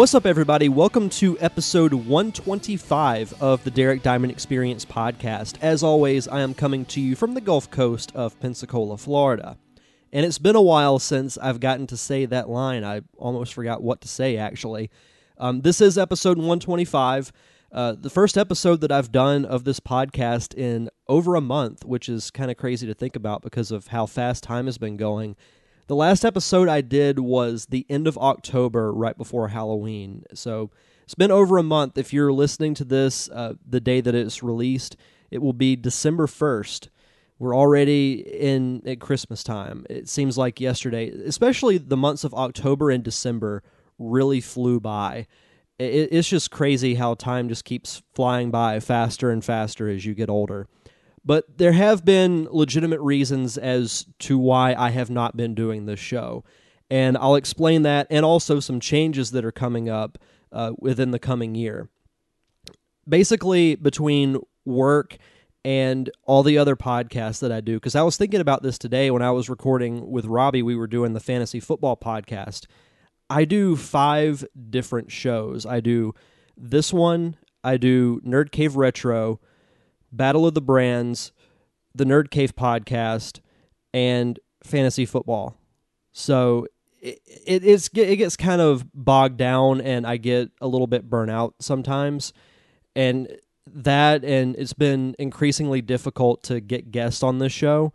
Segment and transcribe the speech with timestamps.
[0.00, 0.70] What's up, everybody?
[0.70, 5.58] Welcome to episode 125 of the Derek Diamond Experience podcast.
[5.60, 9.58] As always, I am coming to you from the Gulf Coast of Pensacola, Florida.
[10.10, 12.82] And it's been a while since I've gotten to say that line.
[12.82, 14.90] I almost forgot what to say, actually.
[15.36, 17.30] Um, this is episode 125,
[17.70, 22.08] uh, the first episode that I've done of this podcast in over a month, which
[22.08, 25.36] is kind of crazy to think about because of how fast time has been going.
[25.90, 30.22] The last episode I did was the end of October, right before Halloween.
[30.34, 30.70] So
[31.02, 31.98] it's been over a month.
[31.98, 34.96] If you're listening to this uh, the day that it's released,
[35.32, 36.90] it will be December 1st.
[37.40, 39.84] We're already in at Christmas time.
[39.90, 43.64] It seems like yesterday, especially the months of October and December,
[43.98, 45.26] really flew by.
[45.80, 50.14] It, it's just crazy how time just keeps flying by faster and faster as you
[50.14, 50.68] get older.
[51.24, 56.00] But there have been legitimate reasons as to why I have not been doing this
[56.00, 56.44] show.
[56.90, 60.18] And I'll explain that and also some changes that are coming up
[60.50, 61.88] uh, within the coming year.
[63.08, 65.16] Basically, between work
[65.64, 69.10] and all the other podcasts that I do, because I was thinking about this today
[69.10, 72.66] when I was recording with Robbie, we were doing the fantasy football podcast.
[73.28, 75.66] I do five different shows.
[75.66, 76.14] I do
[76.56, 79.40] this one, I do Nerd Cave Retro,
[80.12, 81.32] Battle of the Brands,
[81.94, 83.40] the Nerd Cave podcast,
[83.92, 85.56] and fantasy football.
[86.12, 86.66] So
[87.00, 91.08] it, it, it's it gets kind of bogged down, and I get a little bit
[91.08, 92.32] burnt out sometimes,
[92.94, 93.28] and
[93.66, 97.92] that and it's been increasingly difficult to get guests on this show.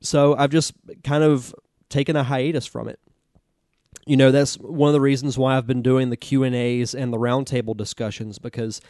[0.00, 0.72] So I've just
[1.04, 1.54] kind of
[1.88, 2.98] taken a hiatus from it.
[4.06, 7.18] You know, that's one of the reasons why I've been doing the Q&As and the
[7.18, 8.80] roundtable discussions because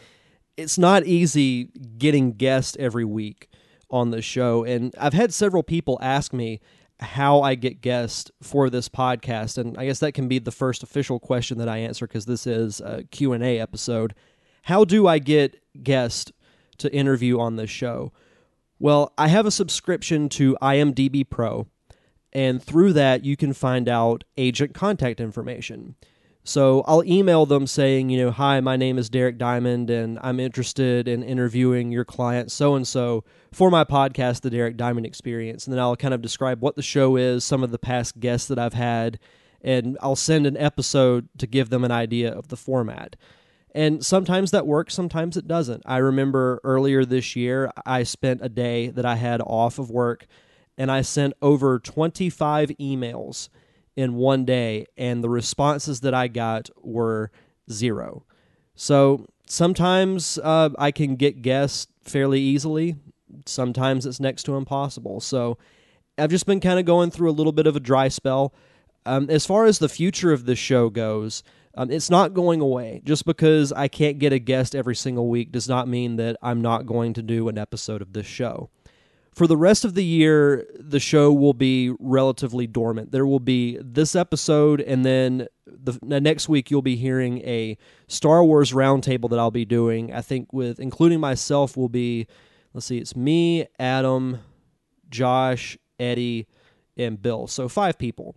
[0.57, 3.49] it's not easy getting guests every week
[3.91, 6.61] on the show and I've had several people ask me
[7.01, 10.83] how I get guests for this podcast and I guess that can be the first
[10.83, 14.15] official question that I answer cuz this is a Q&A episode.
[14.63, 16.33] How do I get guests
[16.79, 18.13] to interview on this show?
[18.79, 21.67] Well, I have a subscription to IMDb Pro
[22.33, 25.97] and through that you can find out agent contact information.
[26.45, 30.41] So I'll email them saying, you know, hi, my name is Derek Diamond, and I'm
[30.41, 33.23] interested in interviewing your client so and so
[33.53, 35.67] for my podcast, The Derek Diamond Experience.
[35.67, 38.49] And then I'll kind of describe what the show is, some of the past guests
[38.49, 39.21] that I've had,
[39.61, 43.15] and I'll send an episode to give them an idea of the format.
[43.73, 45.85] And sometimes that works, sometimes it doesn't.
[45.87, 50.27] I remember earlier this year, I spent a day that I had off of work
[50.77, 53.49] and I sent over 25 emails
[53.97, 57.31] in one day, and the responses that I got were
[57.71, 58.25] zero.
[58.75, 62.97] So sometimes uh, I can get guests fairly easily,
[63.47, 65.21] sometimes it's next to impossible.
[65.21, 65.59] So
[66.19, 68.55] I've just been kind of going through a little bit of a dry spell.
[69.05, 71.43] Um, as far as the future of this show goes,
[71.75, 73.01] um, it's not going away.
[73.05, 76.61] Just because I can't get a guest every single week does not mean that I'm
[76.61, 78.71] not going to do an episode of this show
[79.35, 83.13] for the rest of the year, the show will be relatively dormant.
[83.13, 87.79] There will be this episode, and then the, the, next week you'll be hearing a
[88.09, 90.13] Star Wars roundtable that I'll be doing.
[90.13, 92.27] I think with including myself will be,
[92.75, 94.41] let's see, it's me, Adam,
[95.09, 96.47] Josh, Eddie,
[96.99, 97.47] and Bill.
[97.47, 98.37] So five people.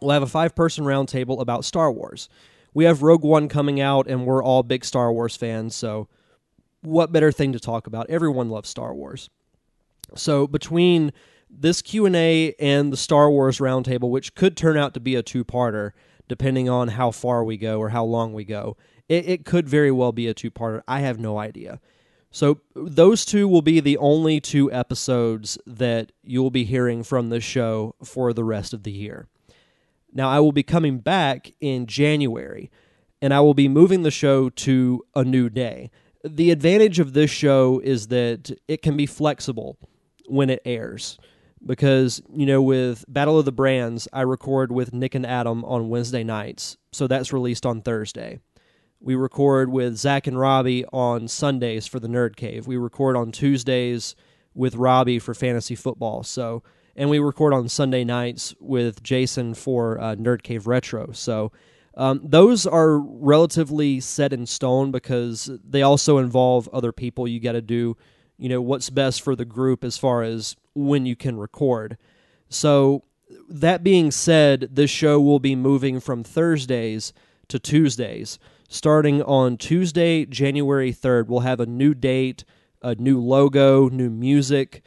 [0.00, 2.28] We'll have a five-person roundtable about Star Wars.
[2.72, 5.74] We have Rogue One coming out, and we're all big Star Wars fans.
[5.74, 6.08] So,
[6.82, 8.08] what better thing to talk about?
[8.08, 9.28] Everyone loves Star Wars.
[10.14, 11.12] So between
[11.50, 15.92] this Q&A and the Star Wars roundtable, which could turn out to be a two-parter
[16.28, 18.76] depending on how far we go or how long we go,
[19.08, 20.82] it, it could very well be a two-parter.
[20.86, 21.80] I have no idea.
[22.30, 27.40] So those two will be the only two episodes that you'll be hearing from the
[27.40, 29.28] show for the rest of the year.
[30.12, 32.70] Now I will be coming back in January
[33.20, 35.90] and I will be moving the show to a new day.
[36.24, 39.78] The advantage of this show is that it can be flexible
[40.28, 41.18] when it airs.
[41.64, 45.88] Because you know with battle of the brands i record with nick and adam on
[45.88, 46.76] wednesday nights.
[46.92, 48.38] So that's released on thursday.
[49.00, 52.66] We record with zach and robbie on sundays for the nerd cave.
[52.68, 54.14] We record on tuesdays
[54.54, 56.22] with robbie for fantasy football.
[56.22, 56.62] So
[56.94, 61.10] and we record on sunday nights with jason for uh, nerd cave retro.
[61.12, 61.50] So
[61.96, 67.26] Um, those are relatively set in stone because they also involve other people.
[67.26, 67.96] You got to do,
[68.38, 71.98] you know, what's best for the group as far as when you can record.
[72.48, 73.04] So,
[73.48, 77.12] that being said, this show will be moving from Thursdays
[77.48, 78.38] to Tuesdays.
[78.68, 82.44] Starting on Tuesday, January 3rd, we'll have a new date,
[82.82, 84.82] a new logo, new music.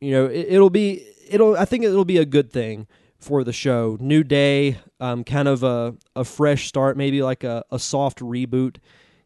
[0.00, 2.86] You know, it, it'll be it'll I think it'll be a good thing
[3.18, 3.96] for the show.
[4.00, 8.76] New day, um, kind of a, a fresh start, maybe like a, a soft reboot,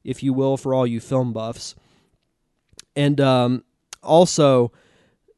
[0.05, 1.75] if you will, for all you film buffs.
[2.99, 3.63] And um,
[4.03, 4.73] also,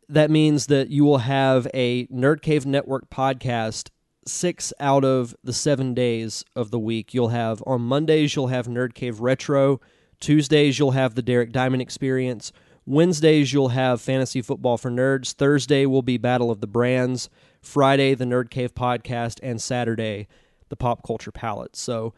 [0.09, 3.91] that means that you will have a Nerd Cave Network podcast
[4.27, 7.13] six out of the seven days of the week.
[7.13, 9.79] You'll have on Mondays, you'll have Nerd Cave Retro.
[10.21, 12.51] Tuesdays, you'll have the Derek Diamond Experience.
[12.87, 15.35] Wednesdays, you'll have Fantasy Football for Nerds.
[15.35, 17.29] Thursday will be Battle of the Brands.
[17.61, 20.29] Friday, the Nerd Cave podcast, and Saturday,
[20.71, 21.77] the Pop Culture Palette.
[21.77, 22.15] So,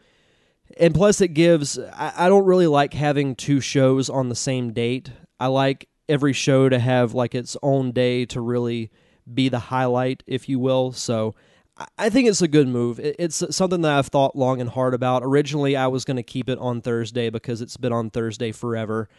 [0.77, 4.71] and plus, it gives, I, I don't really like having two shows on the same
[4.71, 5.11] date.
[5.39, 8.91] I like every show to have like its own day to really
[9.31, 10.91] be the highlight, if you will.
[10.91, 11.35] So,
[11.97, 12.99] I think it's a good move.
[12.99, 15.23] It's something that I've thought long and hard about.
[15.23, 19.09] Originally, I was going to keep it on Thursday because it's been on Thursday forever.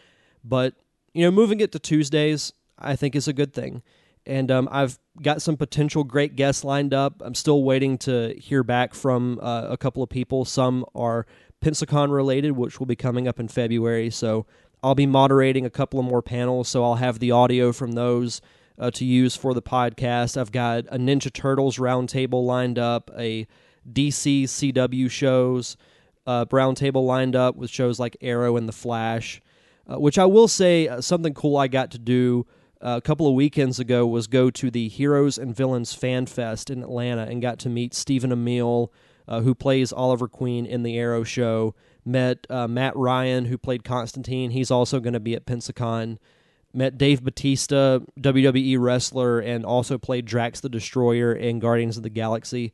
[0.45, 0.75] But,
[1.13, 3.83] you know, moving it to Tuesdays, I think is a good thing
[4.27, 7.21] and um, I've got some potential great guests lined up.
[7.25, 10.45] I'm still waiting to hear back from uh, a couple of people.
[10.45, 11.27] Some are
[11.61, 14.11] Pensacon related, which will be coming up in February.
[14.11, 14.47] So
[14.85, 16.69] I'll be moderating a couple of more panels.
[16.69, 18.43] So I'll have the audio from those
[18.79, 20.37] uh, to use for the podcast.
[20.37, 23.47] I've got a Ninja Turtles roundtable lined up, a
[23.91, 25.79] DC CW shows
[26.27, 29.41] uh, roundtable lined up with shows like Arrow and The Flash,
[29.91, 32.47] uh, which I will say uh, something cool I got to do
[32.85, 36.83] a couple of weekends ago was go to the Heroes and Villains Fan Fest in
[36.83, 38.91] Atlanta and got to meet Stephen Amell,
[39.27, 41.75] uh, who plays Oliver Queen in the Arrow show.
[42.05, 44.51] Met uh, Matt Ryan, who played Constantine.
[44.51, 46.19] He's also going to be at Pensacon.
[46.73, 52.11] Met Dave Batista, WWE wrestler, and also played Drax the Destroyer in Guardians of the
[52.11, 52.73] Galaxy.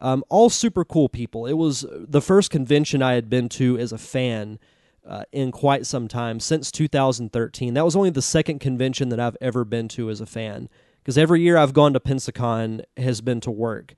[0.00, 1.46] Um, all super cool people.
[1.46, 4.58] It was the first convention I had been to as a fan
[5.06, 7.74] uh, in quite some time since 2013.
[7.74, 10.68] That was only the second convention that I've ever been to as a fan
[11.02, 13.94] because every year I've gone to Pensacon has been to work.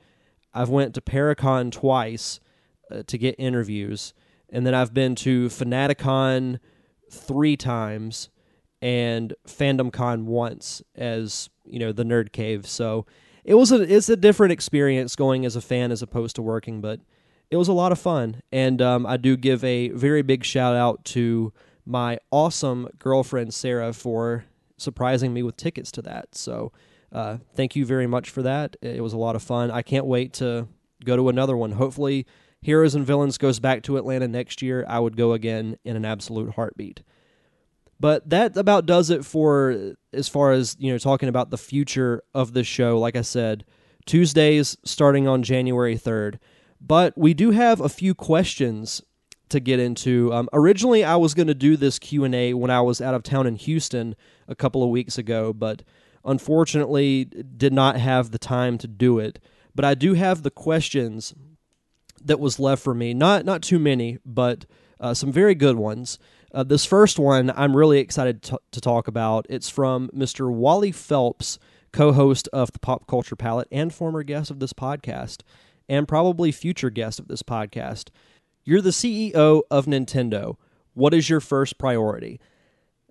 [0.53, 2.41] I've went to Paracon twice
[2.91, 4.15] uh, to get interviews,
[4.55, 6.61] and then I've been to Fanaticon
[7.11, 8.31] three times
[8.81, 12.67] and FandomCon once as you know the Nerd Cave.
[12.67, 13.05] So
[13.45, 16.81] it was a it's a different experience going as a fan as opposed to working,
[16.81, 17.01] but
[17.51, 18.43] it was a lot of fun.
[18.53, 21.53] And um, I do give a very big shout out to
[21.85, 24.45] my awesome girlfriend, Sarah, for
[24.77, 26.35] surprising me with tickets to that.
[26.35, 26.73] So
[27.13, 28.77] uh, thank you very much for that.
[28.81, 29.71] It was a lot of fun.
[29.71, 30.69] I can't wait to
[31.05, 31.73] go to another one.
[31.73, 32.27] Hopefully,
[32.65, 34.87] Heroes and Villains goes back to Atlanta next year.
[34.89, 37.03] I would go again in an absolute heartbeat.
[38.01, 42.23] But that about does it for as far as, you know, talking about the future
[42.33, 42.99] of the show.
[42.99, 43.67] Like I said,
[44.07, 46.39] Tuesdays starting on January 3rd.
[46.81, 49.03] But we do have a few questions
[49.51, 50.33] to get into.
[50.33, 53.15] Um, originally, I was going to do this Q and A when I was out
[53.15, 54.17] of town in Houston
[54.49, 55.83] a couple of weeks ago, but
[56.25, 59.39] unfortunately, did not have the time to do it.
[59.75, 61.35] But I do have the questions
[62.25, 63.15] that was left for me.
[63.15, 64.67] Not not too many, but
[65.01, 66.19] uh, some very good ones.
[66.53, 69.47] Uh, this first one I'm really excited to, to talk about.
[69.49, 70.53] It's from Mr.
[70.53, 71.59] Wally Phelps,
[71.93, 75.43] co-host of the Pop Culture Palette and former guest of this podcast
[75.89, 78.11] and probably future guest of this podcast.
[78.65, 80.57] You're the CEO of Nintendo.
[80.95, 82.41] What is your first priority?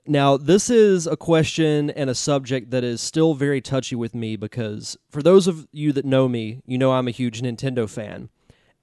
[0.06, 4.36] Now, this is a question and a subject that is still very touchy with me
[4.36, 8.30] because for those of you that know me, you know I'm a huge Nintendo fan.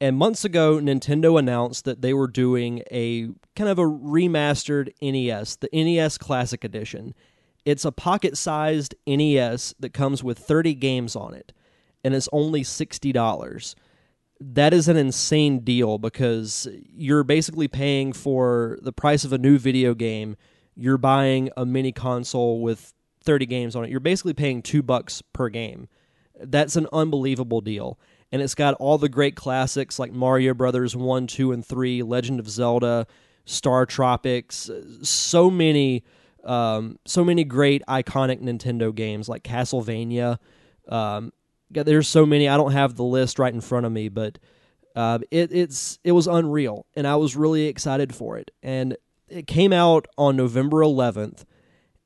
[0.01, 5.57] And months ago, Nintendo announced that they were doing a kind of a remastered NES,
[5.57, 7.15] the NES Classic Edition.
[7.67, 11.53] It's a pocket sized NES that comes with 30 games on it
[12.03, 13.75] and it's only $60.
[14.41, 19.59] That is an insane deal because you're basically paying for the price of a new
[19.59, 20.37] video game.
[20.75, 23.91] You're buying a mini console with 30 games on it.
[23.91, 25.89] You're basically paying 2 bucks per game.
[26.43, 27.99] That's an unbelievable deal.
[28.33, 32.39] And it's got all the great classics like Mario Brothers 1, 2 and 3, Legend
[32.39, 33.07] of Zelda,
[33.45, 34.71] Star Tropics,
[35.03, 36.05] so many
[36.45, 40.39] um, so many great iconic Nintendo games like Castlevania.
[40.89, 41.33] Um,
[41.71, 42.49] there's so many.
[42.49, 44.39] I don't have the list right in front of me, but
[44.97, 48.51] uh, it, it's it was unreal, and I was really excited for it.
[48.63, 48.97] And
[49.29, 51.45] it came out on November 11th,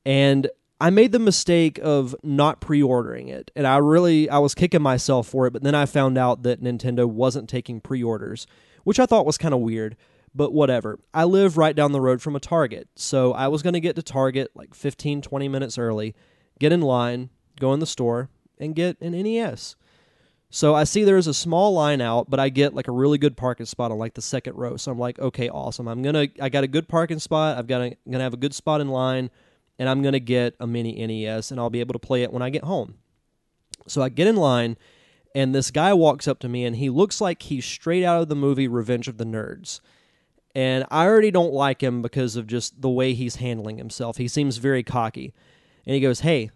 [0.04, 0.48] and
[0.80, 5.28] I made the mistake of not pre-ordering it, and I really I was kicking myself
[5.28, 5.52] for it.
[5.52, 8.46] But then I found out that Nintendo wasn't taking pre-orders,
[8.82, 9.96] which I thought was kind of weird,
[10.34, 10.98] but whatever.
[11.12, 13.96] I live right down the road from a Target, so I was going to get
[13.96, 16.14] to Target like 15, 20 minutes early,
[16.58, 18.28] get in line, go in the store,
[18.58, 19.76] and get an NES.
[20.50, 23.36] So I see there's a small line out, but I get like a really good
[23.36, 24.76] parking spot on like the second row.
[24.76, 25.88] So I'm like, okay, awesome.
[25.88, 27.58] I'm gonna I got a good parking spot.
[27.58, 29.30] I've got gonna have a good spot in line,
[29.78, 32.42] and I'm gonna get a mini NES, and I'll be able to play it when
[32.42, 32.94] I get home.
[33.86, 34.76] So I get in line,
[35.34, 38.28] and this guy walks up to me, and he looks like he's straight out of
[38.28, 39.80] the movie Revenge of the Nerds.
[40.54, 44.18] And I already don't like him because of just the way he's handling himself.
[44.18, 45.34] He seems very cocky.
[45.84, 46.50] And he goes, Hey,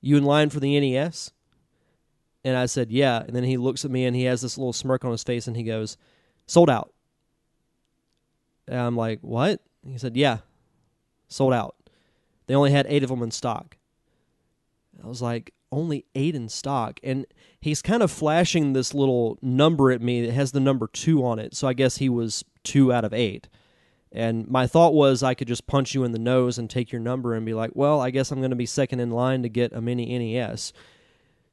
[0.00, 1.32] you in line for the NES?
[2.44, 3.22] And I said, Yeah.
[3.22, 5.46] And then he looks at me and he has this little smirk on his face
[5.46, 5.96] and he goes,
[6.46, 6.92] Sold out.
[8.68, 9.62] And I'm like, What?
[9.86, 10.38] He said, Yeah,
[11.28, 11.76] sold out.
[12.46, 13.76] They only had eight of them in stock.
[15.02, 17.00] I was like, Only eight in stock.
[17.02, 17.26] And
[17.60, 21.38] he's kind of flashing this little number at me that has the number two on
[21.38, 21.54] it.
[21.54, 23.48] So I guess he was two out of eight.
[24.12, 27.00] And my thought was I could just punch you in the nose and take your
[27.00, 29.48] number and be like, well, I guess I'm going to be second in line to
[29.48, 30.72] get a mini NES.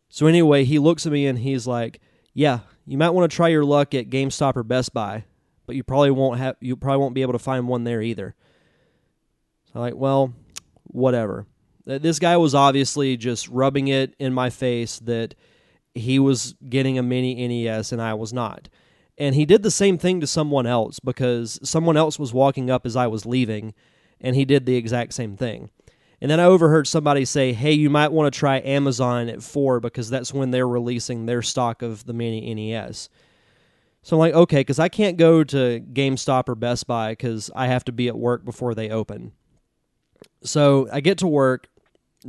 [0.10, 2.02] So anyway, he looks at me and he's like,
[2.34, 5.24] "Yeah, you might want to try your luck at GameStop or Best Buy,
[5.66, 8.36] but you probably won't have you probably won't be able to find one there either."
[9.66, 10.34] So I'm like, "Well,
[10.92, 11.46] whatever."
[11.88, 15.36] Uh, this guy was obviously just rubbing it in my face that
[15.94, 18.70] he was getting a mini NES and I was not.
[19.18, 22.86] And he did the same thing to someone else because someone else was walking up
[22.86, 23.74] as I was leaving
[24.20, 25.70] and he did the exact same thing.
[26.22, 29.80] And then I overheard somebody say, "Hey, you might want to try Amazon at 4
[29.80, 33.10] because that's when they're releasing their stock of the mini NES."
[34.04, 37.68] So I'm like, "Okay, cuz I can't go to GameStop or Best Buy cuz I
[37.68, 39.32] have to be at work before they open."
[40.44, 41.70] So I get to work,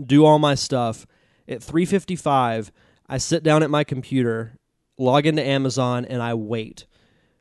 [0.00, 1.06] do all my stuff.
[1.48, 2.70] At 3:55,
[3.08, 4.58] I sit down at my computer,
[4.98, 6.86] log into Amazon, and I wait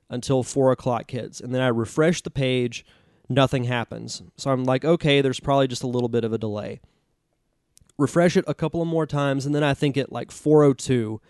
[0.10, 2.86] until four o'clock hits, and then I refresh the page.
[3.30, 4.22] Nothing happens.
[4.36, 6.82] So I'm like, okay, there's probably just a little bit of a delay.
[7.98, 11.22] Refresh it a couple of more times, and then I think at like 402,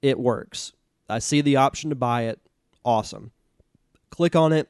[0.00, 0.72] it works.
[1.08, 2.40] I see the option to buy it.
[2.84, 3.32] Awesome.
[4.10, 4.68] Click on it.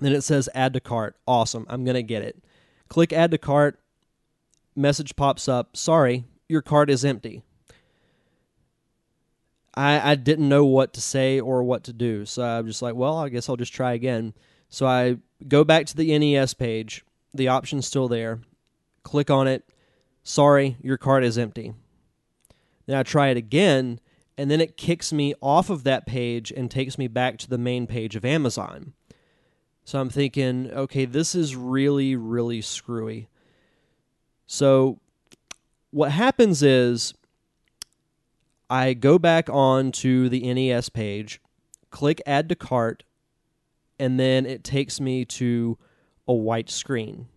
[0.00, 1.16] Then it says add to cart.
[1.26, 1.66] Awesome.
[1.68, 2.42] I'm going to get it.
[2.88, 3.80] Click add to cart.
[4.74, 5.76] Message pops up.
[5.76, 7.42] Sorry, your cart is empty.
[9.74, 12.24] I, I didn't know what to say or what to do.
[12.24, 14.34] So I'm just like, well, I guess I'll just try again.
[14.68, 17.04] So I go back to the NES page.
[17.32, 18.40] The option's still there.
[19.02, 19.64] Click on it.
[20.22, 21.74] Sorry, your cart is empty.
[22.86, 24.00] Then I try it again,
[24.36, 27.58] and then it kicks me off of that page and takes me back to the
[27.58, 28.94] main page of Amazon.
[29.88, 33.30] So I'm thinking, okay, this is really, really screwy.
[34.46, 34.98] So
[35.92, 37.14] what happens is
[38.68, 41.40] I go back on to the NES page,
[41.88, 43.04] click add to cart,
[43.98, 45.78] and then it takes me to
[46.26, 47.28] a white screen.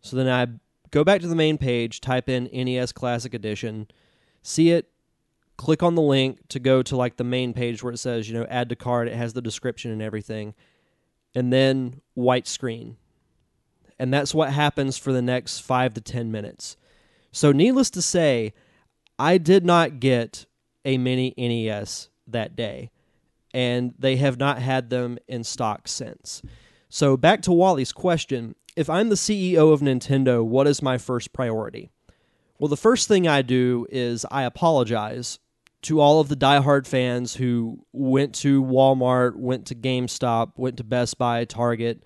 [0.00, 0.46] So then I
[0.92, 3.88] go back to the main page, type in NES Classic Edition,
[4.42, 4.88] see it,
[5.58, 8.34] click on the link to go to like the main page where it says, you
[8.34, 10.54] know, add to cart, it has the description and everything.
[11.36, 12.96] And then white screen.
[13.98, 16.76] And that's what happens for the next 5 to 10 minutes.
[17.30, 18.54] So needless to say,
[19.18, 20.46] I did not get
[20.84, 22.90] a mini NES that day,
[23.52, 26.42] and they have not had them in stock since.
[26.88, 31.32] So, back to Wally's question if I'm the CEO of Nintendo, what is my first
[31.32, 31.90] priority?
[32.58, 35.38] Well, the first thing I do is I apologize
[35.82, 40.84] to all of the diehard fans who went to Walmart, went to GameStop, went to
[40.84, 42.02] Best Buy, Target,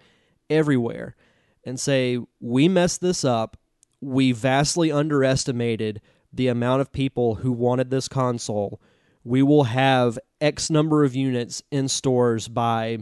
[0.49, 1.17] everywhere,
[1.65, 3.57] and say, We messed this up.
[4.01, 6.01] We vastly underestimated
[6.33, 8.81] the amount of people who wanted this console,
[9.25, 12.99] we will have X number of units in stores by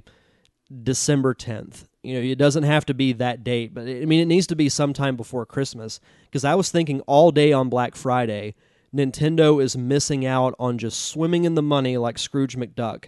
[0.83, 1.85] December 10th.
[2.03, 4.57] You know, it doesn't have to be that date, but I mean, it needs to
[4.57, 6.01] be sometime before Christmas.
[6.25, 8.55] Because I was thinking all day on Black Friday,
[8.95, 13.07] Nintendo is missing out on just swimming in the money like Scrooge McDuck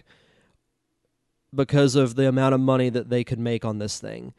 [1.53, 4.33] because of the amount of money that they could make on this thing.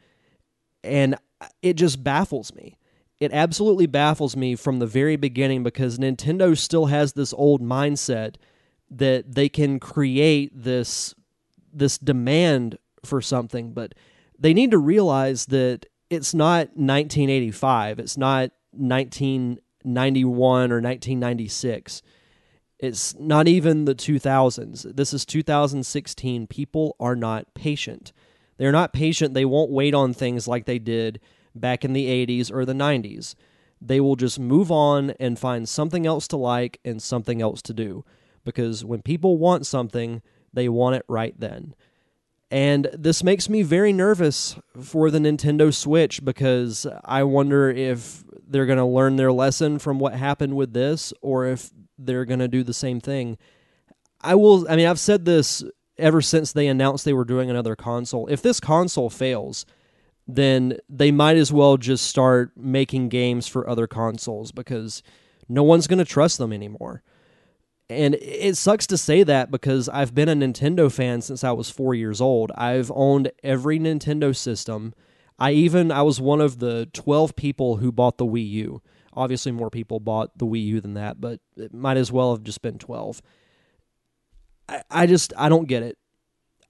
[0.83, 1.15] And
[1.61, 2.77] it just baffles me
[3.23, 8.35] it absolutely baffles me from the very beginning because Nintendo still has this old mindset
[8.91, 11.15] that they can create this
[11.71, 13.95] this demand for something, but
[14.37, 18.51] they need to realize that it's not 1985, it's not
[19.83, 22.01] 1991 or 1996.
[22.79, 24.95] It's not even the 2000s.
[24.95, 26.47] This is 2016.
[26.47, 28.11] People are not patient.
[28.57, 29.33] They're not patient.
[29.33, 31.19] They won't wait on things like they did
[31.55, 33.35] back in the 80s or the 90s.
[33.81, 37.73] They will just move on and find something else to like and something else to
[37.73, 38.05] do.
[38.43, 40.21] Because when people want something,
[40.53, 41.73] They want it right then.
[42.51, 48.65] And this makes me very nervous for the Nintendo Switch because I wonder if they're
[48.67, 52.47] going to learn their lesson from what happened with this or if they're going to
[52.47, 53.37] do the same thing.
[54.21, 55.63] I will, I mean, I've said this
[55.97, 58.27] ever since they announced they were doing another console.
[58.27, 59.65] If this console fails,
[60.27, 65.03] then they might as well just start making games for other consoles because
[65.49, 67.03] no one's going to trust them anymore.
[67.89, 71.69] And it sucks to say that because I've been a Nintendo fan since I was
[71.69, 72.51] 4 years old.
[72.55, 74.93] I've owned every Nintendo system.
[75.39, 78.81] I even I was one of the 12 people who bought the Wii U.
[79.13, 82.43] Obviously more people bought the Wii U than that, but it might as well have
[82.43, 83.21] just been 12.
[84.69, 85.97] I, I just I don't get it.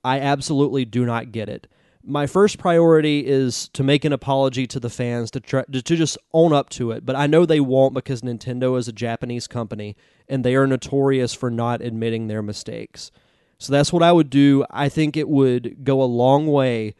[0.03, 1.67] I absolutely do not get it.
[2.05, 5.95] My first priority is to make an apology to the fans to try to, to
[5.95, 9.47] just own up to it, but I know they won't because Nintendo is a Japanese
[9.47, 9.95] company
[10.27, 13.09] and they are notorious for not admitting their mistakes.
[13.57, 14.65] So that's what I would do.
[14.69, 16.95] I think it would go a long way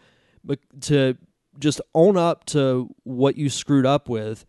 [0.82, 1.18] to
[1.60, 4.46] just own up to what you screwed up with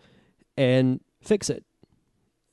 [0.57, 1.65] and fix it.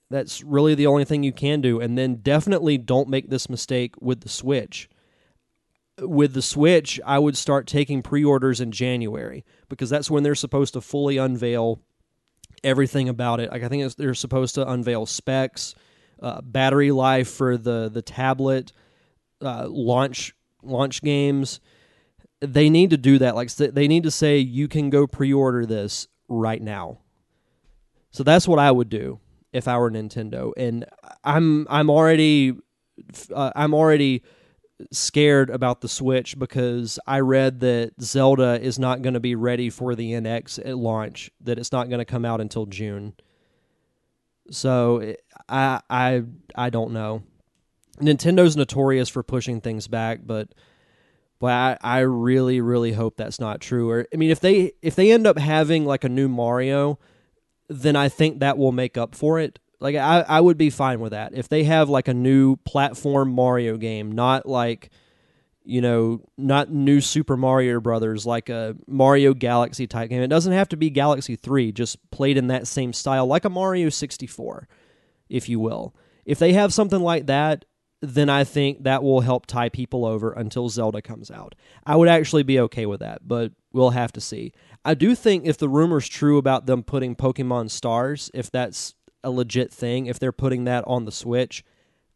[0.09, 1.79] That's really the only thing you can do.
[1.79, 4.89] And then definitely don't make this mistake with the Switch.
[5.99, 10.35] With the Switch, I would start taking pre orders in January because that's when they're
[10.35, 11.81] supposed to fully unveil
[12.63, 13.51] everything about it.
[13.51, 15.75] Like I think they're supposed to unveil specs,
[16.21, 18.73] uh, battery life for the the tablet,
[19.41, 21.59] uh, launch launch games.
[22.41, 23.35] They need to do that.
[23.35, 26.99] Like they need to say you can go pre-order this right now.
[28.11, 29.19] So that's what I would do
[29.53, 30.85] if I were Nintendo, and
[31.23, 32.57] I'm I'm already
[33.33, 34.23] uh, I'm already
[34.91, 39.69] scared about the Switch because I read that Zelda is not going to be ready
[39.69, 41.31] for the NX at launch.
[41.41, 43.13] That it's not going to come out until June.
[44.49, 45.15] So
[45.47, 46.23] I I
[46.55, 47.23] I don't know.
[47.99, 50.53] Nintendo's notorious for pushing things back, but
[51.41, 53.89] but I, I really really hope that's not true.
[53.89, 56.97] Or I mean, if they if they end up having like a new Mario
[57.71, 59.59] then I think that will make up for it.
[59.79, 63.31] Like I, I would be fine with that if they have like a new platform
[63.31, 64.91] Mario game, not like
[65.63, 70.23] you know, not new Super Mario Brothers, like a Mario Galaxy type game.
[70.23, 73.49] It doesn't have to be Galaxy 3, just played in that same style, like a
[73.49, 74.67] Mario 64,
[75.29, 75.95] if you will.
[76.25, 77.65] If they have something like that,
[78.01, 81.53] then I think that will help tie people over until Zelda comes out.
[81.85, 84.51] I would actually be okay with that, but we'll have to see.
[84.83, 89.29] I do think if the rumor's true about them putting Pokemon Stars, if that's a
[89.29, 91.63] legit thing, if they're putting that on the Switch,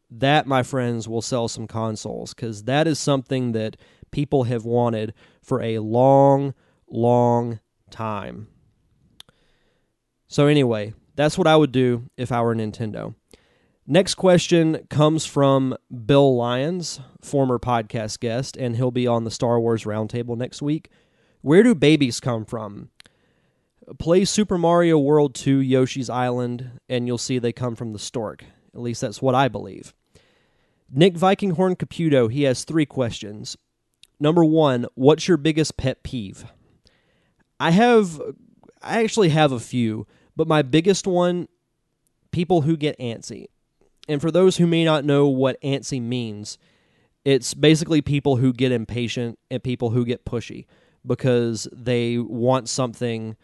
[0.10, 3.78] that, my friends, will sell some consoles because that is something that
[4.12, 6.56] people have wanted for a long,
[6.90, 7.60] long
[7.92, 8.48] time.
[10.28, 13.14] So, anyway, that's what I would do if I were Nintendo.
[13.88, 19.60] Next question comes from Bill Lyons, former podcast guest, and he'll be on the Star
[19.60, 20.90] Wars Roundtable next week.
[21.42, 22.90] Where do babies come from?
[24.00, 28.44] Play Super Mario World 2 Yoshi's Island, and you'll see they come from the stork.
[28.74, 29.94] At least that's what I believe.
[30.92, 33.56] Nick Vikinghorn Caputo, he has three questions.
[34.20, 36.46] Number one, what's your biggest pet peeve?
[37.60, 38.20] I have,
[38.82, 41.50] I actually have a few, but my biggest one,
[42.32, 43.46] people who get antsy.
[44.08, 46.58] And for those who may not know what antsy means,
[47.24, 50.66] it's basically people who get impatient and people who get pushy
[51.06, 53.36] because they want something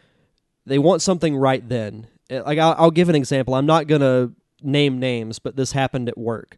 [0.63, 2.07] they want something right then.
[2.29, 3.55] Eh, like i'll, I'll give an example.
[3.55, 6.57] I'm not going to name names but this happened at work.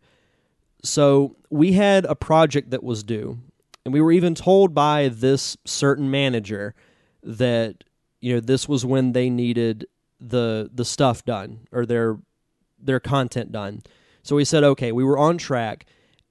[0.83, 3.39] So we had a project that was due
[3.85, 6.75] and we were even told by this certain manager
[7.23, 7.85] that
[8.19, 9.85] you know this was when they needed
[10.19, 12.17] the the stuff done or their
[12.85, 13.81] their content done.
[14.23, 15.85] So we said okay we were on track.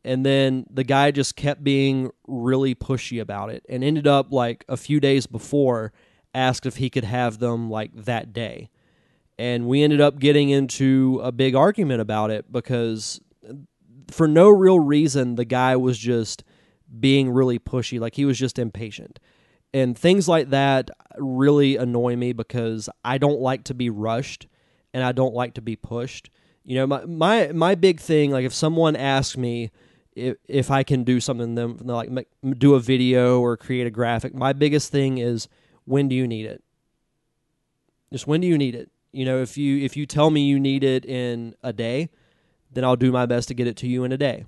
[0.04, 4.64] And then the guy just kept being really pushy about it and ended up like
[4.68, 5.92] a few days before
[6.34, 8.70] asked if he could have them like that day.
[9.38, 13.54] And we ended up getting into a big argument about it because uh,
[14.10, 16.42] for no real reason the guy was just
[16.98, 18.00] being really pushy.
[18.00, 19.18] Like he was just impatient.
[19.74, 24.46] And things like that really annoy me because I don't like to be rushed
[24.92, 26.28] and I don't like to be pushed
[26.64, 29.70] you know my my my big thing like if someone asks me
[30.14, 32.10] if, if I can do something them like
[32.58, 34.34] do a video or create a graphic.
[34.34, 35.48] My biggest thing is
[35.84, 36.62] when do you need it?
[38.12, 38.90] Just when do you need it?
[39.12, 42.10] You know, if you if you tell me you need it in a day,
[42.70, 44.44] then I'll do my best to get it to you in a day.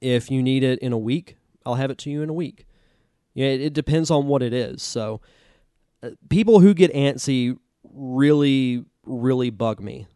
[0.00, 2.66] If you need it in a week, I'll have it to you in a week.
[3.32, 4.82] Yeah, it, it depends on what it is.
[4.82, 5.20] So,
[6.02, 7.56] uh, people who get antsy
[7.92, 10.06] really really bug me.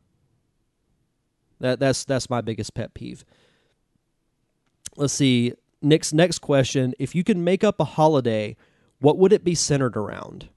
[1.61, 3.25] That that's that's my biggest pet peeve.
[4.97, 5.55] let's see.
[5.83, 8.57] Nick's next question: If you could make up a holiday,
[9.01, 10.49] what would it be centered around?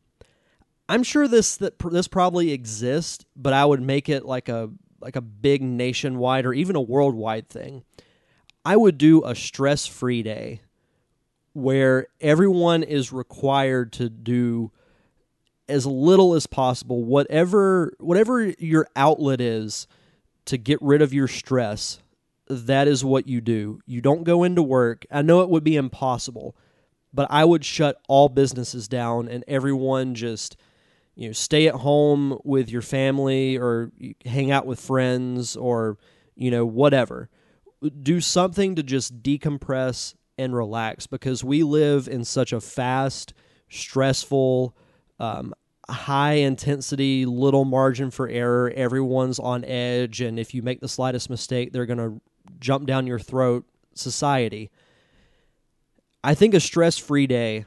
[0.89, 5.15] I'm sure this that this probably exists, but I would make it like a like
[5.15, 7.83] a big nationwide or even a worldwide thing.
[8.63, 10.61] I would do a stress-free day
[11.53, 14.71] where everyone is required to do
[15.67, 19.87] as little as possible whatever whatever your outlet is
[20.45, 21.99] to get rid of your stress
[22.47, 23.79] that is what you do.
[23.85, 25.05] You don't go into work.
[25.09, 26.55] I know it would be impossible
[27.13, 30.55] but i would shut all businesses down and everyone just
[31.15, 33.91] you know stay at home with your family or
[34.25, 35.97] hang out with friends or
[36.35, 37.29] you know whatever.
[38.01, 43.33] Do something to just decompress and relax because we live in such a fast
[43.69, 44.75] stressful
[45.19, 45.53] um,
[45.91, 48.71] high intensity, little margin for error.
[48.75, 52.21] Everyone's on edge, and if you make the slightest mistake, they're going to
[52.59, 53.65] jump down your throat.
[53.93, 54.71] Society.
[56.23, 57.65] I think a stress free day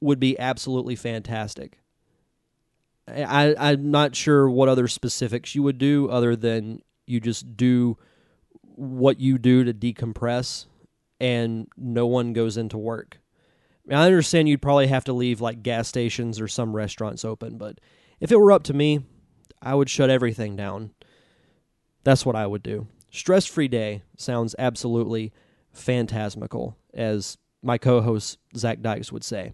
[0.00, 1.78] would be absolutely fantastic.
[3.06, 7.98] I, I'm not sure what other specifics you would do other than you just do
[8.62, 10.66] what you do to decompress
[11.20, 13.18] and no one goes into work.
[13.88, 17.78] I understand you'd probably have to leave like gas stations or some restaurants open, but
[18.20, 19.00] if it were up to me,
[19.62, 20.90] I would shut everything down.
[22.04, 22.86] That's what I would do.
[23.10, 25.32] Stress free day sounds absolutely
[25.72, 29.52] phantasmical, as my co host Zach Dykes would say.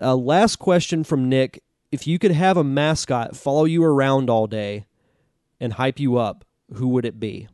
[0.00, 4.46] Uh, last question from Nick If you could have a mascot follow you around all
[4.46, 4.86] day
[5.60, 6.44] and hype you up,
[6.74, 7.48] who would it be?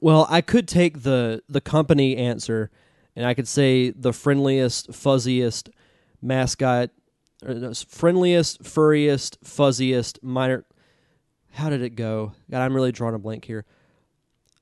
[0.00, 2.70] Well, I could take the, the company answer
[3.14, 5.70] and I could say the friendliest, fuzziest
[6.20, 6.90] mascot,
[7.88, 10.64] friendliest, furriest, fuzziest, minor.
[11.50, 12.32] How did it go?
[12.50, 13.64] God, I'm really drawing a blank here.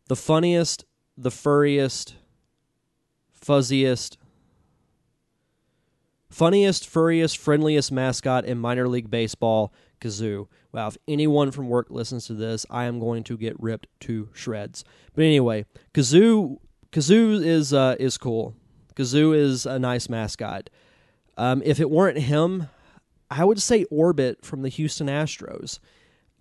[0.09, 0.85] The funniest,
[1.17, 2.17] the furriest,
[3.41, 4.17] fuzziest,
[6.29, 10.49] funniest, furriest, friendliest mascot in minor league baseball, Kazoo.
[10.73, 14.31] Wow, if anyone from work listens to this, I am going to get ripped to
[14.33, 14.85] shreds.
[15.15, 16.59] But anyway, Kazoo
[16.93, 18.55] Kazoo is uh, is cool.
[18.95, 20.71] Kazoo is a nice mascot.
[21.37, 22.69] Um, if it weren't him,
[23.31, 25.79] I would say Orbit from the Houston Astros.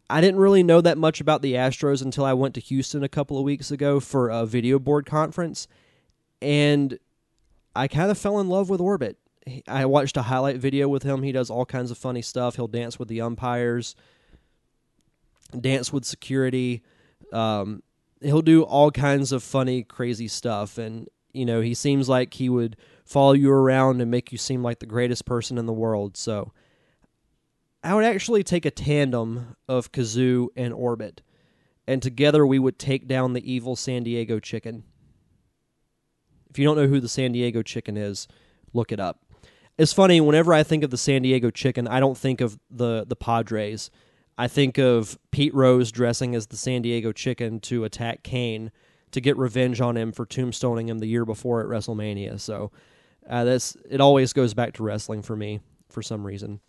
[0.09, 3.09] I didn't really know that much about the Astros until I went to Houston a
[3.09, 5.67] couple of weeks ago for a video board conference,
[6.41, 6.97] and
[7.75, 9.17] I kind of fell in love with Orbit.
[9.67, 11.21] I watched a highlight video with him.
[11.21, 12.55] He does all kinds of funny stuff.
[12.55, 13.95] He'll dance with the umpires,
[15.59, 16.83] dance with security.
[17.31, 17.83] Um,
[18.21, 22.49] he'll do all kinds of funny, crazy stuff, and you know he seems like he
[22.49, 26.17] would follow you around and make you seem like the greatest person in the world.
[26.17, 26.51] So
[27.83, 31.21] I would actually take a tandem of Kazoo and Orbit,
[31.87, 34.83] and together we would take down the evil San Diego Chicken.
[36.49, 38.27] If you don't know who the San Diego Chicken is,
[38.73, 39.23] look it up.
[39.77, 43.05] It's funny whenever I think of the San Diego Chicken, I don't think of the
[43.07, 43.89] the Padres.
[44.39, 48.71] I think of Pete Rose dressing as the San Diego Chicken to attack Kane
[49.11, 52.39] to get revenge on him for tombstoning him the year before at WrestleMania.
[52.39, 52.71] So
[53.29, 53.99] uh, it.
[53.99, 56.61] Always goes back to wrestling for me for some reason.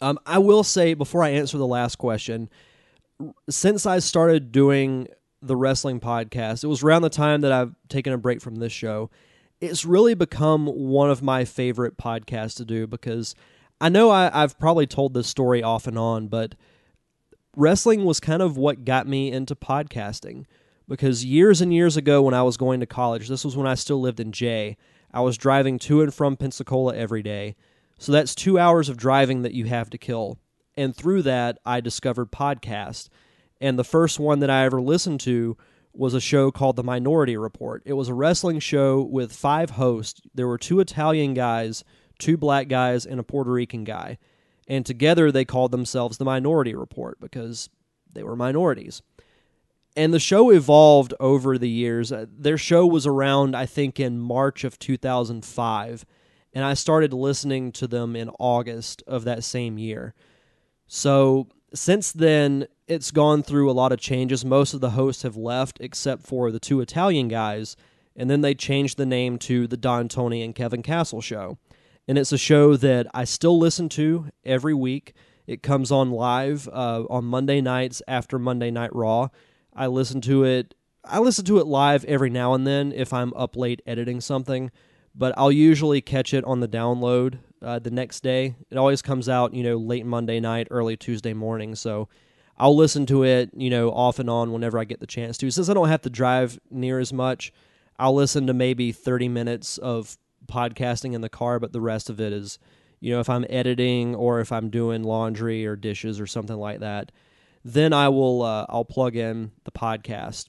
[0.00, 2.50] Um, I will say before I answer the last question,
[3.48, 5.06] since I started doing
[5.40, 8.72] the wrestling podcast, it was around the time that I've taken a break from this
[8.72, 9.08] show.
[9.60, 13.36] It's really become one of my favorite podcasts to do because
[13.80, 16.56] I know I, I've probably told this story off and on, but
[17.56, 20.44] wrestling was kind of what got me into podcasting
[20.88, 23.74] because years and years ago when I was going to college, this was when I
[23.74, 24.76] still lived in Jay,
[25.12, 27.56] I was driving to and from Pensacola every day.
[27.98, 30.38] So that's two hours of driving that you have to kill.
[30.76, 33.08] And through that, I discovered podcast.
[33.60, 35.56] And the first one that I ever listened to
[35.92, 37.82] was a show called The Minority Report.
[37.84, 40.22] It was a wrestling show with five hosts.
[40.34, 41.84] There were two Italian guys,
[42.18, 44.18] two black guys, and a Puerto Rican guy
[44.68, 47.68] and together they called themselves the Minority Report because
[48.12, 49.02] they were minorities.
[49.96, 52.12] And the show evolved over the years.
[52.12, 56.06] Uh, their show was around, I think, in March of 2005,
[56.54, 60.14] and I started listening to them in August of that same year.
[60.86, 64.44] So since then, it's gone through a lot of changes.
[64.44, 67.76] Most of the hosts have left, except for the two Italian guys,
[68.16, 71.58] and then they changed the name to the Don Tony and Kevin Castle Show
[72.08, 75.14] and it's a show that I still listen to every week.
[75.46, 79.28] It comes on live uh, on Monday nights after Monday Night Raw.
[79.74, 80.74] I listen to it.
[81.04, 84.70] I listen to it live every now and then if I'm up late editing something,
[85.14, 88.54] but I'll usually catch it on the download uh, the next day.
[88.70, 91.74] It always comes out, you know, late Monday night, early Tuesday morning.
[91.74, 92.08] So
[92.56, 95.50] I'll listen to it, you know, off and on whenever I get the chance to.
[95.50, 97.52] Since I don't have to drive near as much,
[97.98, 100.16] I'll listen to maybe 30 minutes of
[100.52, 102.58] podcasting in the car, but the rest of it is,
[103.00, 106.80] you know, if I'm editing or if I'm doing laundry or dishes or something like
[106.80, 107.10] that,
[107.64, 110.48] then I will uh, I'll plug in the podcast.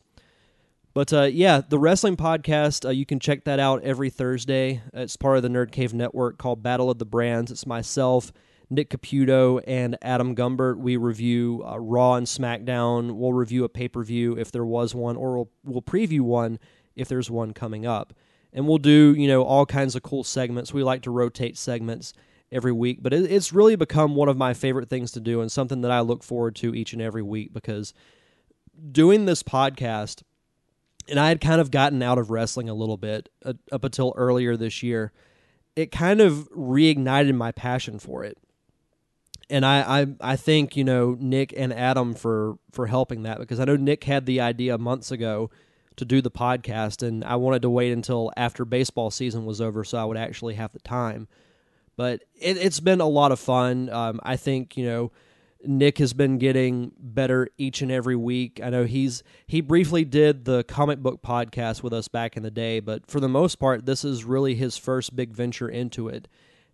[0.93, 4.81] But uh, yeah, the wrestling podcast, uh, you can check that out every Thursday.
[4.93, 7.51] It's part of the Nerd Cave Network called Battle of the Brands.
[7.51, 8.31] It's myself,
[8.69, 10.77] Nick Caputo, and Adam Gumbert.
[10.77, 13.15] We review uh, Raw and SmackDown.
[13.15, 16.59] We'll review a pay per view if there was one, or we'll, we'll preview one
[16.95, 18.13] if there's one coming up.
[18.53, 20.73] And we'll do, you know, all kinds of cool segments.
[20.73, 22.13] We like to rotate segments
[22.51, 25.51] every week, but it, it's really become one of my favorite things to do and
[25.51, 27.93] something that I look forward to each and every week because
[28.91, 30.21] doing this podcast–
[31.07, 34.13] and I had kind of gotten out of wrestling a little bit uh, up until
[34.15, 35.11] earlier this year.
[35.75, 38.37] It kind of reignited my passion for it,
[39.49, 43.59] and I, I I think you know Nick and Adam for for helping that because
[43.59, 45.49] I know Nick had the idea months ago
[45.97, 49.83] to do the podcast, and I wanted to wait until after baseball season was over
[49.83, 51.27] so I would actually have the time.
[51.95, 53.89] But it, has been a lot of fun.
[53.89, 55.11] Um, I think you know
[55.65, 58.59] Nick has been getting better each and every week.
[58.63, 62.51] I know he's he briefly did the comic book podcast with us back in the
[62.51, 66.27] day, but for the most part, this is really his first big venture into it,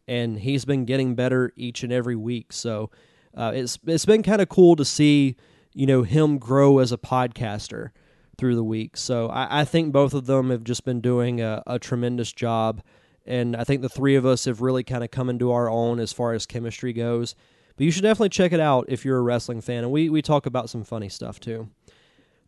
[0.07, 2.53] and he's been getting better each and every week.
[2.53, 2.89] So
[3.35, 5.35] uh, it's it's been kind of cool to see
[5.73, 7.91] you know him grow as a podcaster
[8.39, 8.97] through the week.
[8.97, 12.81] So I, I think both of them have just been doing a, a tremendous job,
[13.25, 15.99] and I think the three of us have really kind of come into our own
[15.99, 17.35] as far as chemistry goes
[17.79, 19.85] but you should definitely check it out if you're a wrestling fan.
[19.85, 21.69] And we, we talk about some funny stuff too.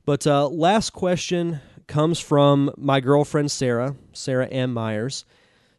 [0.03, 5.23] But uh, last question comes from my girlfriend Sarah, Sarah Ann Myers.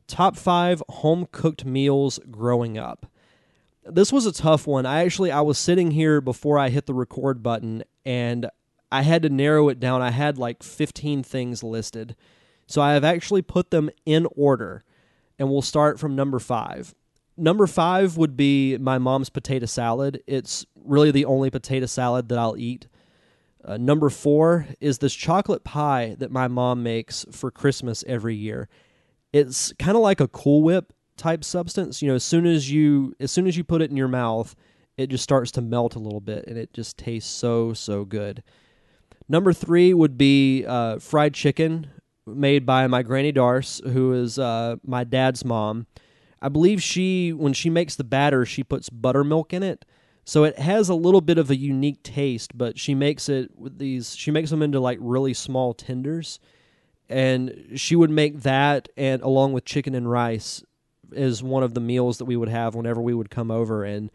[0.06, 3.04] Top five home cooked meals growing up.
[3.84, 4.86] This was a tough one.
[4.86, 8.48] I actually I was sitting here before I hit the record button and
[8.92, 10.02] I had to narrow it down.
[10.02, 12.14] I had like 15 things listed.
[12.66, 14.84] So I have actually put them in order.
[15.38, 16.94] And we'll start from number five.
[17.36, 20.22] Number five would be my mom's potato salad.
[20.26, 22.86] It's really the only potato salad that I'll eat.
[23.64, 28.68] Uh, number four is this chocolate pie that my mom makes for Christmas every year.
[29.32, 32.02] It's kind of like a Cool Whip type substance.
[32.02, 34.54] You know, as soon as you as soon as you put it in your mouth,
[34.98, 38.42] it just starts to melt a little bit, and it just tastes so so good.
[39.32, 41.86] Number three would be uh, fried chicken
[42.26, 45.86] made by my granny Darce, who is uh, my dad's mom.
[46.42, 49.86] I believe she when she makes the batter, she puts buttermilk in it.
[50.26, 53.78] So it has a little bit of a unique taste, but she makes it with
[53.78, 56.38] these she makes them into like really small tenders.
[57.08, 60.62] And she would make that and along with chicken and rice
[61.10, 64.10] is one of the meals that we would have whenever we would come over and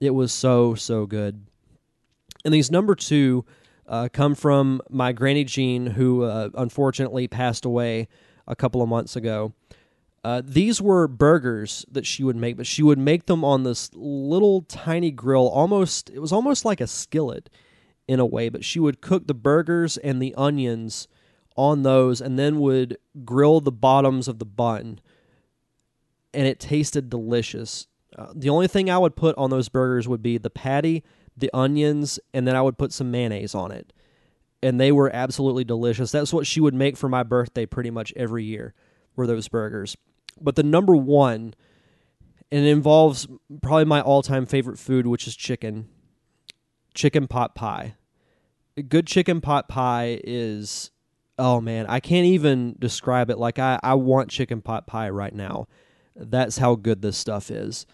[0.00, 1.46] it was so so good.
[2.44, 3.44] And these number 2
[3.88, 8.08] uh, come from my granny Jean who uh, unfortunately passed away
[8.46, 9.54] a couple of months ago.
[10.24, 13.90] Uh, these were burgers that she would make, but she would make them on this
[13.94, 15.48] little tiny grill.
[15.48, 17.48] Almost, it was almost like a skillet
[18.08, 18.48] in a way.
[18.48, 21.06] But she would cook the burgers and the onions
[21.56, 25.00] on those, and then would grill the bottoms of the bun,
[26.32, 27.88] and it tasted delicious.
[28.16, 31.02] Uh, the only thing I would put on those burgers would be the patty,
[31.38, 33.92] the onions, and then I would put some mayonnaise on it,
[34.62, 36.10] and they were absolutely delicious.
[36.10, 38.74] That's what she would make for my birthday pretty much every year.
[39.16, 39.96] Were those burgers?
[40.40, 41.54] But the number one,
[42.50, 43.26] and it involves
[43.62, 45.88] probably my all time favorite food, which is chicken.
[46.94, 47.94] Chicken pot pie.
[48.76, 50.90] A good chicken pot pie is
[51.38, 53.38] oh man, I can't even describe it.
[53.38, 55.68] Like I, I want chicken pot pie right now.
[56.16, 57.86] That's how good this stuff is.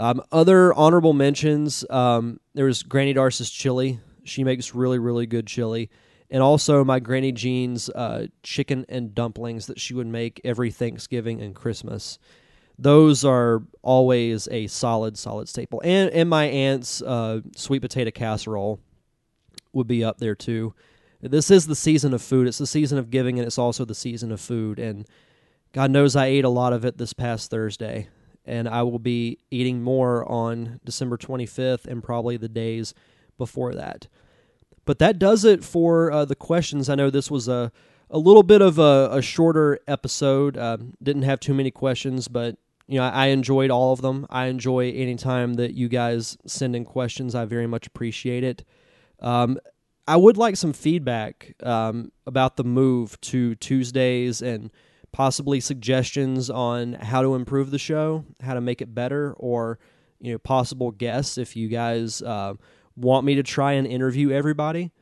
[0.00, 1.84] Um, other honorable mentions.
[1.88, 4.00] Um, there's Granny Darce's chili.
[4.24, 5.90] She makes really, really good chili
[6.30, 11.40] and also my Granny Jean's uh, chicken and dumplings that she would make every Thanksgiving
[11.42, 12.18] and Christmas.
[12.78, 15.82] Those are always a solid, solid staple.
[15.84, 18.80] And and my aunt's uh, sweet potato casserole
[19.72, 20.74] would be up there too.
[21.20, 22.46] This is the season of food.
[22.46, 24.78] It's the season of giving, and it's also the season of food.
[24.78, 25.06] And
[25.72, 28.08] God knows I ate a lot of it this past Thursday,
[28.44, 32.94] and I will be eating more on December 25th and probably the days
[33.38, 34.08] before that.
[34.84, 36.88] But that does it for uh, the questions.
[36.88, 37.70] I know this was a
[38.10, 40.56] a little bit of a, a shorter episode.
[40.56, 42.56] Uh, didn't have too many questions, but
[42.88, 44.26] you know I, enjoyed all of them.
[44.30, 47.34] I enjoy any time that you guys send in questions.
[47.34, 48.64] I very much appreciate it.
[49.20, 49.58] Um,
[50.08, 54.72] I would like some feedback um, about the move to Tuesdays and
[55.12, 59.78] possibly suggestions on how to improve the show, how to make it better, or
[60.20, 62.54] you know possible guests if you guys uh,
[62.96, 64.92] want me to try and interview everybody,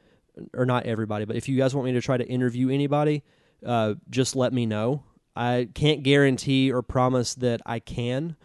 [0.55, 3.23] or not everybody, but if you guys want me to try to interview anybody,
[3.67, 5.03] uh, just let me know.
[5.35, 8.37] I can't guarantee or promise that I can,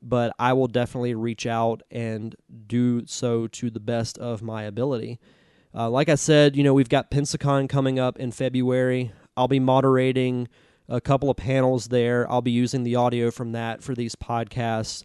[0.00, 2.34] but I will definitely reach out and
[2.66, 5.18] do so to the best of my ability.
[5.74, 9.12] Uh, like I said, you know, we've got Pensacon coming up in February.
[9.36, 10.48] I'll be moderating
[10.88, 12.30] a couple of panels there.
[12.30, 15.04] I'll be using the audio from that for these podcasts.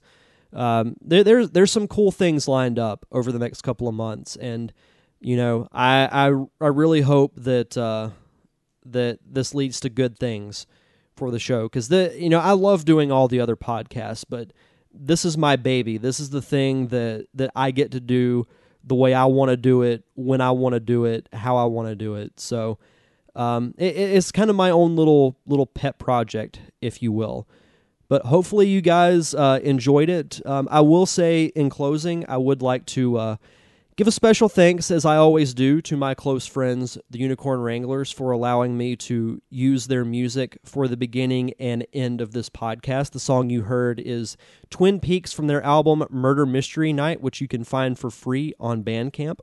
[0.54, 4.36] Um, there, there's there's some cool things lined up over the next couple of months,
[4.36, 4.72] and
[5.20, 8.12] you know, I I, I really hope that uh,
[8.86, 10.68] that this leads to good things
[11.16, 14.54] for the show because the you know I love doing all the other podcasts, but
[14.94, 15.98] this is my baby.
[15.98, 18.46] This is the thing that that I get to do
[18.84, 21.66] the way I want to do it, when I want to do it, how I
[21.66, 22.40] want to do it.
[22.40, 22.78] So
[23.36, 27.48] um, it, it's kind of my own little little pet project, if you will.
[28.10, 30.46] But hopefully you guys uh, enjoyed it.
[30.46, 33.36] Um, I will say in closing, I would like to uh,
[33.96, 38.12] Give a special thanks, as I always do, to my close friends, the Unicorn Wranglers,
[38.12, 43.12] for allowing me to use their music for the beginning and end of this podcast.
[43.12, 44.36] The song you heard is
[44.72, 48.84] Twin Peaks from their album Murder Mystery Night, which you can find for free on
[48.84, 49.38] Bandcamp.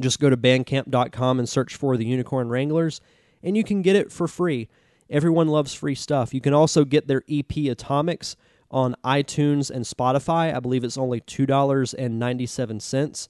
[0.00, 3.00] Just go to bandcamp.com and search for the Unicorn Wranglers,
[3.42, 4.68] and you can get it for free.
[5.08, 6.34] Everyone loves free stuff.
[6.34, 8.36] You can also get their EP Atomics
[8.70, 10.54] on iTunes and Spotify.
[10.54, 13.28] I believe it's only $2.97.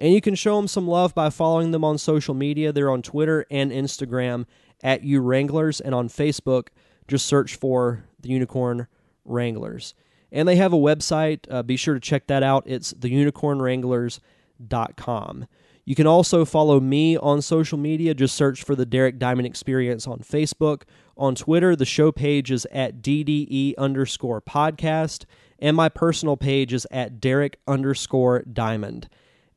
[0.00, 2.72] And you can show them some love by following them on social media.
[2.72, 4.46] They're on Twitter and Instagram
[4.82, 6.68] at You Wranglers, and on Facebook,
[7.08, 8.86] just search for the Unicorn
[9.24, 9.94] Wranglers.
[10.30, 11.40] And they have a website.
[11.50, 12.64] Uh, be sure to check that out.
[12.66, 15.46] It's theunicornwranglers.com.
[15.88, 18.12] You can also follow me on social media.
[18.12, 20.82] Just search for the Derek Diamond Experience on Facebook.
[21.16, 25.24] On Twitter, the show page is at DDE underscore podcast,
[25.58, 29.08] and my personal page is at Derek underscore Diamond.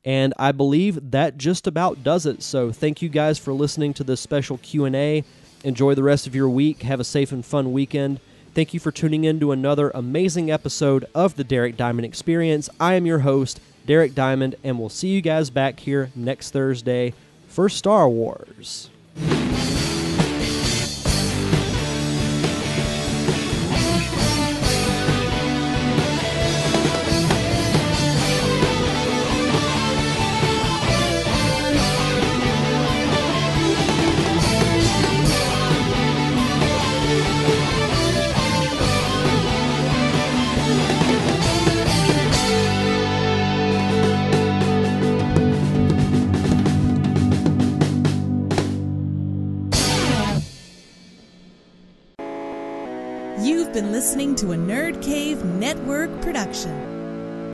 [0.05, 2.41] And I believe that just about does it.
[2.43, 5.25] So thank you guys for listening to this special Q&A.
[5.65, 6.83] Enjoy the rest of your week.
[6.83, 8.21] Have a safe and fun weekend.
[8.53, 12.69] Thank you for tuning in to another amazing episode of the Derek Diamond Experience.
[12.79, 17.13] I am your host, Derek Diamond, and we'll see you guys back here next Thursday
[17.47, 18.89] for Star Wars.
[56.51, 56.90] action.